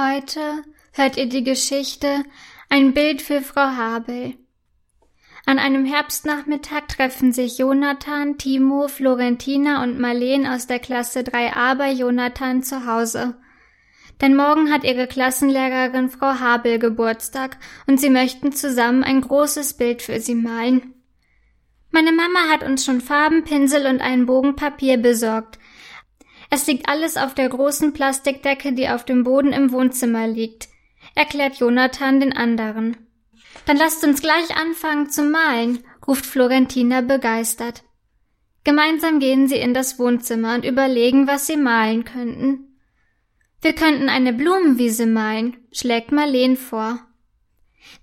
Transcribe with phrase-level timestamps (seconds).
[0.00, 0.62] Heute
[0.92, 2.24] hört ihr die Geschichte
[2.70, 4.34] Ein Bild für Frau Habel.
[5.44, 11.92] An einem Herbstnachmittag treffen sich Jonathan, Timo, Florentina und Marleen aus der Klasse 3a bei
[11.92, 13.36] Jonathan zu Hause.
[14.22, 20.00] Denn morgen hat ihre Klassenlehrerin Frau Habel Geburtstag und sie möchten zusammen ein großes Bild
[20.00, 20.94] für sie malen.
[21.90, 25.58] Meine Mama hat uns schon Farben, Pinsel und einen Bogen Papier besorgt.
[26.50, 30.68] Es liegt alles auf der großen Plastikdecke, die auf dem Boden im Wohnzimmer liegt,
[31.14, 32.96] erklärt Jonathan den anderen.
[33.66, 37.84] Dann lasst uns gleich anfangen zu malen, ruft Florentina begeistert.
[38.64, 42.76] Gemeinsam gehen sie in das Wohnzimmer und überlegen, was sie malen könnten.
[43.62, 46.98] Wir könnten eine Blumenwiese malen, schlägt Marleen vor.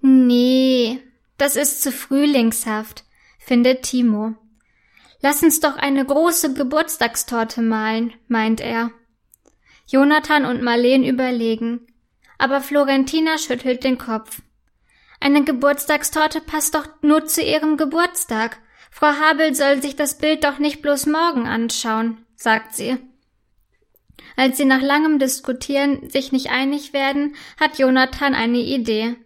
[0.00, 1.00] Nee,
[1.36, 3.04] das ist zu frühlingshaft,
[3.38, 4.34] findet Timo.
[5.22, 8.90] Lass uns doch eine große Geburtstagstorte malen, meint er.
[9.86, 11.86] Jonathan und Marleen überlegen,
[12.38, 14.42] aber Florentina schüttelt den Kopf.
[15.20, 18.58] Eine Geburtstagstorte passt doch nur zu ihrem Geburtstag.
[18.90, 22.98] Frau Habel soll sich das Bild doch nicht bloß morgen anschauen, sagt sie.
[24.36, 29.16] Als sie nach langem Diskutieren sich nicht einig werden, hat Jonathan eine Idee.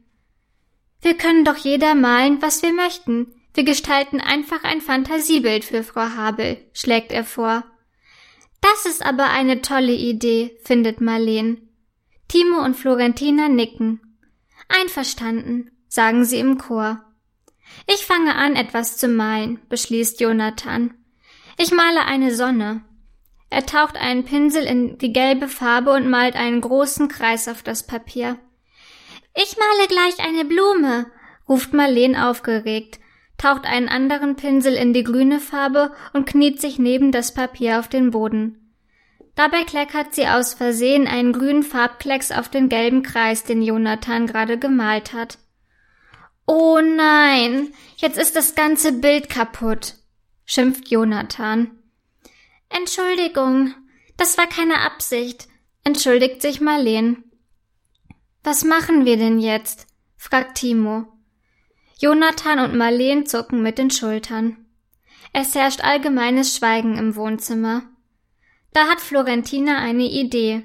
[1.00, 3.34] Wir können doch jeder malen, was wir möchten.
[3.55, 7.65] Wir gestalten einfach ein Fantasiebild für Frau Habel, schlägt er vor.
[8.61, 11.69] Das ist aber eine tolle Idee, findet Marleen.
[12.28, 14.01] Timo und Florentina nicken.
[14.69, 17.05] Einverstanden, sagen sie im Chor.
[17.87, 20.95] Ich fange an, etwas zu malen, beschließt Jonathan.
[21.56, 22.84] Ich male eine Sonne.
[23.48, 27.84] Er taucht einen Pinsel in die gelbe Farbe und malt einen großen Kreis auf das
[27.84, 28.39] Papier.
[29.34, 31.11] Ich male gleich eine Blume,
[31.48, 33.01] ruft Marleen aufgeregt
[33.41, 37.88] taucht einen anderen Pinsel in die grüne Farbe und kniet sich neben das Papier auf
[37.88, 38.74] den Boden.
[39.34, 44.58] Dabei kleckert sie aus Versehen einen grünen Farbklecks auf den gelben Kreis, den Jonathan gerade
[44.58, 45.38] gemalt hat.
[46.47, 49.94] Oh nein, jetzt ist das ganze Bild kaputt,
[50.44, 51.70] schimpft Jonathan.
[52.69, 53.75] Entschuldigung,
[54.19, 55.48] das war keine Absicht,
[55.82, 57.25] entschuldigt sich Marleen.
[58.42, 59.86] Was machen wir denn jetzt?
[60.19, 61.06] fragt Timo.
[62.00, 64.56] Jonathan und Marleen zucken mit den Schultern.
[65.34, 67.83] Es herrscht allgemeines Schweigen im Wohnzimmer.
[68.72, 70.65] Da hat Florentina eine Idee.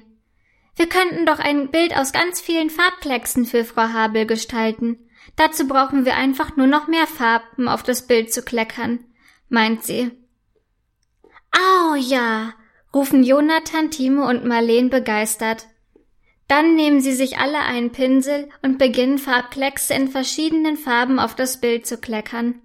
[0.76, 4.98] Wir könnten doch ein Bild aus ganz vielen Farbklecksen für Frau Habel gestalten.
[5.36, 9.04] Dazu brauchen wir einfach nur noch mehr Farben auf das Bild zu kleckern,
[9.50, 10.10] meint sie.
[11.52, 12.54] Au ja,
[12.94, 15.66] rufen Jonathan, Timo und Marleen begeistert.
[16.48, 21.60] Dann nehmen sie sich alle einen Pinsel und beginnen Farbkleckse in verschiedenen Farben auf das
[21.60, 22.60] Bild zu kleckern.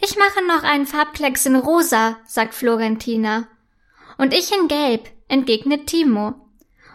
[0.00, 3.48] Ich mache noch einen Farbklecks in rosa, sagt Florentina.
[4.16, 6.34] Und ich in gelb, entgegnet Timo.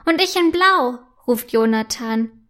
[0.05, 2.47] Und ich in blau, ruft Jonathan.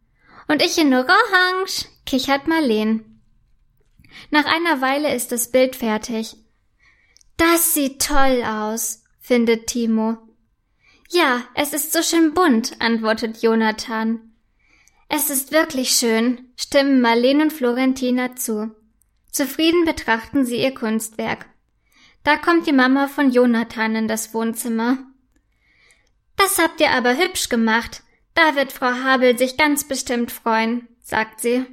[0.47, 3.21] Und ich in orange, kichert Marleen.
[4.29, 6.35] Nach einer Weile ist das Bild fertig.
[7.37, 10.17] Das sieht toll aus, findet Timo.
[11.13, 14.33] Ja, es ist so schön bunt, antwortet Jonathan.
[15.09, 18.75] Es ist wirklich schön, stimmen Marlene und Florentina zu.
[19.31, 21.45] Zufrieden betrachten sie ihr Kunstwerk.
[22.23, 24.97] Da kommt die Mama von Jonathan in das Wohnzimmer.
[26.35, 28.01] Das habt ihr aber hübsch gemacht.
[28.33, 31.63] Da wird Frau Habel sich ganz bestimmt freuen, sagt sie.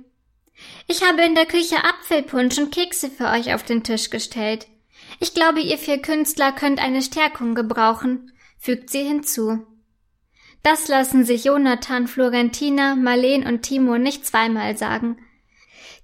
[0.86, 4.66] Ich habe in der Küche Apfelpunsch und Kekse für euch auf den Tisch gestellt.
[5.18, 8.30] Ich glaube, ihr vier Künstler könnt eine Stärkung gebrauchen
[8.60, 9.66] fügt sie hinzu.
[10.62, 15.16] Das lassen sich Jonathan, Florentina, Marleen und Timo nicht zweimal sagen.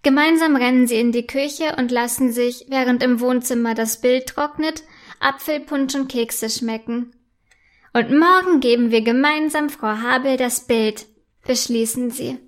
[0.02, 4.82] Gemeinsam rennen sie in die Küche und lassen sich, während im Wohnzimmer das Bild trocknet,
[5.20, 7.14] Apfelpunsch und Kekse schmecken.
[7.92, 11.06] Und morgen geben wir gemeinsam Frau Habel das Bild,
[11.46, 12.38] beschließen sie.